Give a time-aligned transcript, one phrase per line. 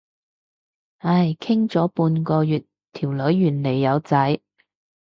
[0.97, 4.39] 唉，傾咗半個月，條女原來有仔。